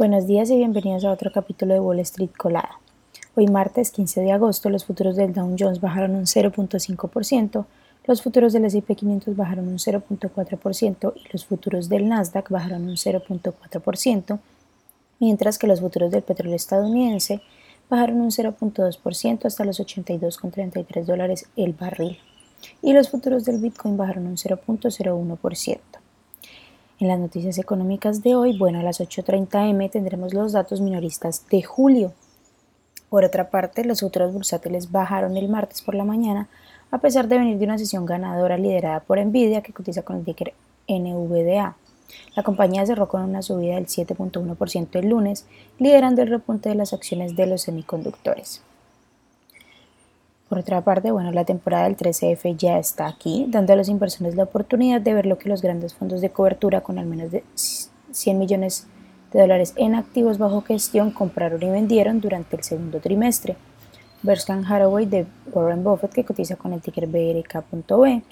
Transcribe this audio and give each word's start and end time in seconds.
Buenos 0.00 0.26
días 0.26 0.48
y 0.48 0.56
bienvenidos 0.56 1.04
a 1.04 1.12
otro 1.12 1.30
capítulo 1.30 1.74
de 1.74 1.80
Wall 1.80 2.00
Street 2.00 2.30
Colada. 2.34 2.80
Hoy 3.34 3.48
martes 3.48 3.90
15 3.90 4.22
de 4.22 4.32
agosto 4.32 4.70
los 4.70 4.86
futuros 4.86 5.14
del 5.14 5.34
Dow 5.34 5.54
Jones 5.58 5.78
bajaron 5.78 6.14
un 6.14 6.24
0.5%, 6.24 7.66
los 8.06 8.22
futuros 8.22 8.54
del 8.54 8.64
S&P 8.64 8.96
500 8.96 9.36
bajaron 9.36 9.68
un 9.68 9.76
0.4% 9.76 11.12
y 11.14 11.28
los 11.30 11.44
futuros 11.44 11.90
del 11.90 12.08
Nasdaq 12.08 12.48
bajaron 12.48 12.88
un 12.88 12.96
0.4%, 12.96 14.38
mientras 15.18 15.58
que 15.58 15.66
los 15.66 15.80
futuros 15.80 16.10
del 16.10 16.22
petróleo 16.22 16.56
estadounidense 16.56 17.42
bajaron 17.90 18.22
un 18.22 18.30
0.2% 18.30 19.44
hasta 19.44 19.64
los 19.66 19.80
82,33 19.80 21.04
dólares 21.04 21.44
el 21.56 21.74
barril 21.74 22.16
y 22.80 22.94
los 22.94 23.10
futuros 23.10 23.44
del 23.44 23.58
Bitcoin 23.60 23.98
bajaron 23.98 24.28
un 24.28 24.38
0.01%. 24.38 25.80
En 27.00 27.08
las 27.08 27.18
noticias 27.18 27.56
económicas 27.56 28.22
de 28.22 28.34
hoy, 28.34 28.58
bueno, 28.58 28.78
a 28.78 28.82
las 28.82 29.00
8.30 29.00 29.70
m 29.70 29.88
tendremos 29.88 30.34
los 30.34 30.52
datos 30.52 30.82
minoristas 30.82 31.46
de 31.50 31.62
julio. 31.62 32.12
Por 33.08 33.24
otra 33.24 33.48
parte, 33.48 33.86
los 33.86 34.00
futuros 34.00 34.34
bursátiles 34.34 34.92
bajaron 34.92 35.38
el 35.38 35.48
martes 35.48 35.80
por 35.80 35.94
la 35.94 36.04
mañana, 36.04 36.50
a 36.90 36.98
pesar 36.98 37.26
de 37.26 37.38
venir 37.38 37.56
de 37.56 37.64
una 37.64 37.78
sesión 37.78 38.04
ganadora 38.04 38.58
liderada 38.58 39.00
por 39.00 39.18
Nvidia, 39.18 39.62
que 39.62 39.72
cotiza 39.72 40.02
con 40.02 40.16
el 40.18 40.24
ticker 40.26 40.52
NVDA. 40.88 41.74
La 42.36 42.42
compañía 42.42 42.84
cerró 42.84 43.08
con 43.08 43.22
una 43.22 43.40
subida 43.40 43.76
del 43.76 43.86
7.1% 43.86 44.88
el 44.98 45.08
lunes, 45.08 45.46
liderando 45.78 46.20
el 46.20 46.28
repunte 46.28 46.68
de 46.68 46.74
las 46.74 46.92
acciones 46.92 47.34
de 47.34 47.46
los 47.46 47.62
semiconductores. 47.62 48.60
Por 50.50 50.58
otra 50.58 50.80
parte, 50.80 51.12
bueno, 51.12 51.30
la 51.30 51.44
temporada 51.44 51.84
del 51.84 51.96
13F 51.96 52.56
ya 52.56 52.76
está 52.76 53.06
aquí, 53.06 53.46
dando 53.48 53.72
a 53.72 53.76
los 53.76 53.88
inversores 53.88 54.34
la 54.34 54.42
oportunidad 54.42 55.00
de 55.00 55.14
ver 55.14 55.24
lo 55.24 55.38
que 55.38 55.48
los 55.48 55.62
grandes 55.62 55.94
fondos 55.94 56.20
de 56.20 56.30
cobertura 56.30 56.80
con 56.80 56.98
al 56.98 57.06
menos 57.06 57.30
de 57.30 57.44
100 57.54 58.36
millones 58.36 58.88
de 59.32 59.42
dólares 59.42 59.74
en 59.76 59.94
activos 59.94 60.38
bajo 60.38 60.62
gestión 60.62 61.12
compraron 61.12 61.62
y 61.62 61.70
vendieron 61.70 62.20
durante 62.20 62.56
el 62.56 62.64
segundo 62.64 62.98
trimestre. 62.98 63.56
Berkshire 64.24 64.64
Hathaway 64.66 65.06
de 65.06 65.24
Warren 65.52 65.84
Buffett, 65.84 66.12
que 66.12 66.24
cotiza 66.24 66.56
con 66.56 66.72
el 66.72 66.82
ticker 66.82 67.06
BRK.B, 67.06 68.22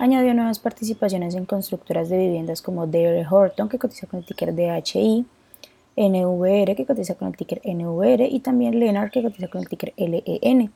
añadió 0.00 0.34
nuevas 0.34 0.58
participaciones 0.58 1.36
en 1.36 1.46
constructoras 1.46 2.08
de 2.08 2.18
viviendas 2.18 2.60
como 2.60 2.88
D.R. 2.88 3.24
Horton, 3.30 3.68
que 3.68 3.78
cotiza 3.78 4.08
con 4.08 4.18
el 4.18 4.26
ticker 4.26 4.52
DHI, 4.52 5.24
NVR, 5.96 6.74
que 6.74 6.84
cotiza 6.84 7.14
con 7.14 7.28
el 7.28 7.36
ticker 7.36 7.60
NVR, 7.64 8.26
y 8.28 8.40
también 8.40 8.80
Lennart, 8.80 9.12
que 9.12 9.22
cotiza 9.22 9.46
con 9.46 9.60
el 9.60 9.68
ticker 9.68 9.94
LEN 9.96 10.72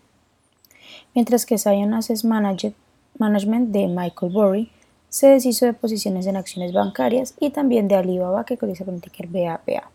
mientras 1.14 1.46
que 1.46 1.58
Zion 1.58 1.94
Asset 1.94 2.22
Management 2.24 3.70
de 3.70 3.86
Michael 3.88 4.32
Burry 4.32 4.70
se 5.08 5.28
deshizo 5.28 5.66
de 5.66 5.74
posiciones 5.74 6.26
en 6.26 6.36
acciones 6.36 6.72
bancarias 6.72 7.34
y 7.38 7.50
también 7.50 7.86
de 7.86 7.96
Alibaba 7.96 8.44
que 8.44 8.56
cotiza 8.56 8.84
con 8.84 8.94
el 8.94 9.02
ticker 9.02 9.28
BAPA. 9.28 9.90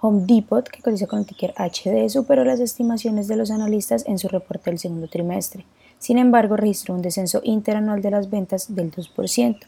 Home 0.00 0.24
Depot, 0.24 0.66
que 0.66 0.80
cotiza 0.80 1.06
con 1.06 1.18
el 1.18 1.26
ticker 1.26 1.52
HD, 1.58 2.08
superó 2.08 2.42
las 2.44 2.60
estimaciones 2.60 3.28
de 3.28 3.36
los 3.36 3.50
analistas 3.50 4.06
en 4.06 4.18
su 4.18 4.28
reporte 4.28 4.70
del 4.70 4.78
segundo 4.78 5.08
trimestre. 5.08 5.66
Sin 5.98 6.16
embargo, 6.16 6.56
registró 6.56 6.94
un 6.94 7.02
descenso 7.02 7.42
interanual 7.44 8.00
de 8.00 8.10
las 8.10 8.30
ventas 8.30 8.74
del 8.74 8.90
2%. 8.90 9.58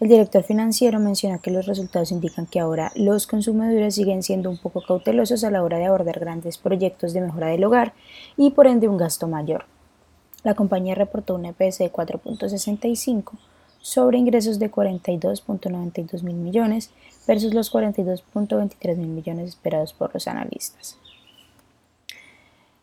El 0.00 0.08
director 0.08 0.44
financiero 0.44 1.00
menciona 1.00 1.38
que 1.38 1.50
los 1.50 1.66
resultados 1.66 2.12
indican 2.12 2.46
que 2.46 2.60
ahora 2.60 2.92
los 2.94 3.26
consumidores 3.26 3.96
siguen 3.96 4.22
siendo 4.22 4.48
un 4.48 4.56
poco 4.56 4.80
cautelosos 4.80 5.42
a 5.42 5.50
la 5.50 5.64
hora 5.64 5.78
de 5.78 5.86
abordar 5.86 6.20
grandes 6.20 6.56
proyectos 6.56 7.12
de 7.12 7.20
mejora 7.20 7.48
del 7.48 7.64
hogar 7.64 7.94
y 8.36 8.50
por 8.50 8.68
ende 8.68 8.86
un 8.86 8.96
gasto 8.96 9.26
mayor. 9.26 9.64
La 10.44 10.54
compañía 10.54 10.94
reportó 10.94 11.34
un 11.34 11.46
EPS 11.46 11.78
de 11.78 11.92
4.65 11.92 13.32
sobre 13.80 14.18
ingresos 14.18 14.60
de 14.60 14.70
42.92 14.70 16.22
mil 16.22 16.36
millones 16.36 16.90
versus 17.26 17.52
los 17.52 17.72
42.23 17.72 18.96
mil 18.96 19.08
millones 19.08 19.48
esperados 19.48 19.92
por 19.94 20.14
los 20.14 20.28
analistas. 20.28 20.96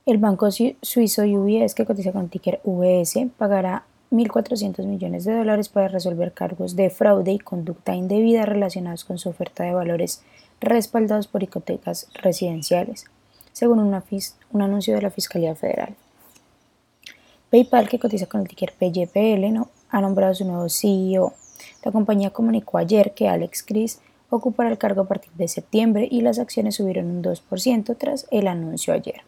El 0.06 0.18
banco 0.18 0.50
suizo 0.52 1.24
UBS, 1.24 1.74
que 1.74 1.86
cotiza 1.86 2.12
con 2.12 2.28
ticker 2.28 2.60
VS, 2.66 3.28
pagará 3.38 3.86
1.400 4.12 4.86
millones 4.86 5.26
de 5.26 5.36
dólares 5.36 5.70
para 5.70 5.88
resolver 5.88 6.34
cargos 6.34 6.76
de 6.76 6.90
fraude 6.90 7.32
y 7.32 7.40
conducta 7.40 7.96
indebida 7.96 8.46
relacionados 8.46 9.04
con 9.04 9.18
su 9.18 9.30
oferta 9.30 9.64
de 9.64 9.74
valores 9.74 10.24
respaldados 10.62 11.28
por 11.28 11.44
hipotecas 11.44 12.08
residenciales, 12.14 13.06
según 13.52 13.80
un 13.80 14.62
anuncio 14.62 14.96
de 14.96 15.02
la 15.02 15.10
Fiscalía 15.10 15.56
Federal. 15.56 15.96
PayPal, 17.50 17.88
que 17.88 18.00
cotiza 18.00 18.26
con 18.26 18.42
el 18.42 18.48
ticker 18.48 18.74
PYPL, 18.74 19.66
ha 19.90 20.02
nombrado 20.02 20.34
su 20.34 20.46
nuevo 20.46 20.68
CEO. 20.70 21.34
La 21.84 21.92
compañía 21.92 22.32
comunicó 22.32 22.78
ayer 22.78 23.14
que 23.14 23.28
Alex 23.28 23.64
Chris 23.64 24.00
ocupará 24.30 24.70
el 24.70 24.78
cargo 24.78 25.02
a 25.02 25.08
partir 25.08 25.32
de 25.34 25.48
septiembre 25.48 26.08
y 26.10 26.22
las 26.22 26.40
acciones 26.40 26.76
subieron 26.76 27.06
un 27.06 27.24
2% 27.24 27.96
tras 27.98 28.28
el 28.32 28.48
anuncio 28.48 28.94
ayer. 28.94 29.22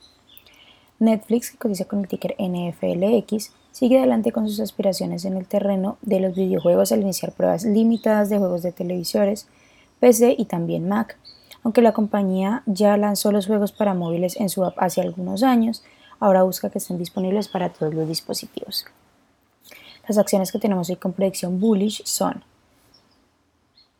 Netflix, 0.99 1.51
que 1.51 1.57
cotiza 1.57 1.85
con 1.85 1.99
el 1.99 2.07
ticker 2.07 2.35
NFLX, 2.39 3.51
sigue 3.77 3.99
adelante 3.99 4.31
con 4.31 4.49
sus 4.49 4.59
aspiraciones 4.59 5.23
en 5.23 5.38
el 5.38 5.45
terreno 5.45 5.99
de 6.01 6.19
los 6.19 6.33
videojuegos 6.33 6.91
al 6.91 7.01
iniciar 7.01 7.31
pruebas 7.31 7.63
limitadas 7.63 8.27
de 8.27 8.39
juegos 8.39 8.63
de 8.63 8.71
televisores, 8.71 9.47
PC 9.99 10.33
y 10.35 10.45
también 10.45 10.89
Mac. 10.89 11.15
Aunque 11.61 11.83
la 11.83 11.93
compañía 11.93 12.63
ya 12.65 12.97
lanzó 12.97 13.31
los 13.31 13.45
juegos 13.45 13.71
para 13.71 13.93
móviles 13.93 14.35
en 14.38 14.49
su 14.49 14.65
app 14.65 14.79
hace 14.79 15.01
algunos 15.01 15.43
años, 15.43 15.83
ahora 16.19 16.41
busca 16.41 16.71
que 16.71 16.79
estén 16.79 16.97
disponibles 16.97 17.49
para 17.49 17.69
todos 17.69 17.93
los 17.93 18.07
dispositivos. 18.07 18.88
Las 20.07 20.17
acciones 20.17 20.51
que 20.51 20.57
tenemos 20.57 20.89
hoy 20.89 20.95
con 20.95 21.13
predicción 21.13 21.59
bullish 21.59 22.01
son 22.03 22.44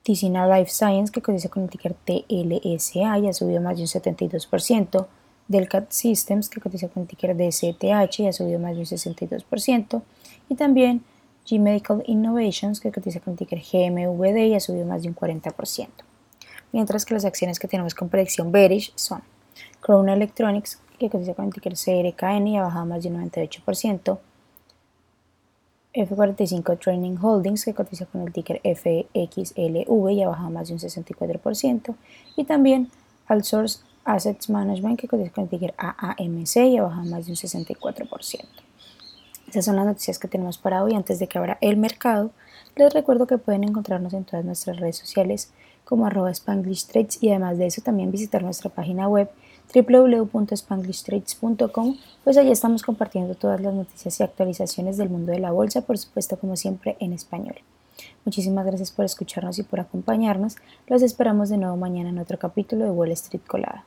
Ticina 0.02 0.48
Life 0.48 0.72
Science, 0.72 1.12
que 1.12 1.22
cotiza 1.22 1.50
con 1.50 1.62
el 1.62 1.70
ticker 1.70 1.94
TLSA 1.94 3.20
y 3.20 3.28
ha 3.28 3.34
subido 3.34 3.62
más 3.62 3.76
de 3.76 3.84
un 3.84 3.88
72%, 3.88 5.06
Delcat 5.48 5.92
Systems, 5.92 6.50
que 6.50 6.60
cotiza 6.60 6.90
con 6.90 7.04
el 7.04 7.08
ticker 7.08 7.36
DCTH 7.36 8.20
y 8.20 8.28
ha 8.28 8.34
subido 8.34 8.60
más 8.60 8.74
de 8.74 8.80
un 8.80 8.86
62%, 8.86 10.02
y 10.50 10.56
también 10.56 11.04
G 11.46 11.60
Medical 11.60 12.04
Innovations, 12.06 12.80
que 12.80 12.92
cotiza 12.92 13.20
con 13.20 13.34
el 13.34 13.38
ticker 13.38 13.60
GMVD 13.60 14.48
y 14.48 14.54
ha 14.56 14.60
subido 14.60 14.86
más 14.86 15.04
de 15.04 15.10
un 15.10 15.16
40%. 15.16 15.88
Mientras 16.74 17.06
que 17.06 17.14
las 17.14 17.26
acciones 17.26 17.60
que 17.60 17.68
tenemos 17.68 17.96
con 17.96 18.10
predicción 18.10 18.52
bearish 18.52 18.92
son 18.96 19.22
Crown 19.80 20.10
Electronics, 20.10 20.80
que 21.00 21.10
cotiza 21.10 21.34
con 21.34 21.46
el 21.46 21.54
ticker 21.54 21.74
CRKN 21.74 22.48
y 22.48 22.58
ha 22.58 22.64
bajado 22.64 22.86
más 22.86 23.04
de 23.04 23.10
un 23.10 23.32
98%, 23.32 24.20
F45 25.94 26.80
Training 26.80 27.18
Holdings, 27.22 27.66
que 27.66 27.74
cotiza 27.74 28.06
con 28.06 28.22
el 28.22 28.34
ticker 28.34 28.62
FXLV 28.64 30.12
y 30.12 30.24
ha 30.24 30.28
bajado 30.28 30.50
más 30.50 30.68
de 30.68 30.74
un 30.74 30.80
64%, 30.80 31.96
y 32.36 32.44
también 32.44 32.90
Alsource 33.28 33.80
Assets 34.08 34.50
Management, 34.50 35.00
que 35.00 35.08
cotiza 35.08 35.32
con 35.32 35.44
el 35.44 35.50
ticker 35.50 35.76
AAMC 35.78 36.56
y 36.56 36.78
ha 36.78 36.84
bajado 36.84 37.06
más 37.06 37.26
de 37.26 37.34
un 37.34 37.36
64%. 37.36 38.46
Esas 39.50 39.66
son 39.66 39.76
las 39.76 39.86
noticias 39.86 40.18
que 40.18 40.28
tenemos 40.28 40.58
para 40.58 40.84
hoy. 40.84 40.94
Antes 40.94 41.20
de 41.20 41.28
que 41.28 41.38
abra 41.38 41.58
el 41.62 41.78
mercado, 41.78 42.32
les 42.76 42.94
recuerdo 42.94 43.28
que 43.28 43.38
pueden 43.38 43.64
encontrarnos 43.64 44.14
en 44.14 44.26
todas 44.26 44.44
nuestras 44.44 44.78
redes 44.78 44.98
sociales 44.98 45.52
como 45.84 46.06
arroba 46.06 46.32
Spanglish 46.32 46.88
Trades 46.88 47.22
y 47.22 47.30
además 47.30 47.58
de 47.58 47.68
eso 47.68 47.82
también 47.82 48.12
visitar 48.12 48.44
nuestra 48.44 48.70
página 48.70 49.08
web 49.08 49.30
www.spanglishtrades.com, 49.74 51.98
pues 52.24 52.38
allí 52.38 52.52
estamos 52.52 52.84
compartiendo 52.84 53.36
todas 53.36 53.60
las 53.62 53.74
noticias 53.74 54.20
y 54.20 54.24
actualizaciones 54.24 54.98
del 54.98 55.10
mundo 55.10 55.32
de 55.32 55.40
la 55.40 55.52
bolsa, 55.52 55.82
por 55.82 55.98
supuesto 55.98 56.38
como 56.38 56.56
siempre 56.56 56.98
en 57.00 57.14
español. 57.14 57.56
Muchísimas 58.26 58.66
gracias 58.66 58.92
por 58.92 59.06
escucharnos 59.06 59.60
y 59.60 59.64
por 59.64 59.80
acompañarnos. 59.80 60.58
Los 60.88 61.02
esperamos 61.02 61.50
de 61.50 61.58
nuevo 61.58 61.78
mañana 61.78 62.10
en 62.10 62.20
otro 62.20 62.38
capítulo 62.38 62.86
de 62.86 62.92
Wall 62.92 63.12
Street 63.12 63.42
Colada. 63.48 63.86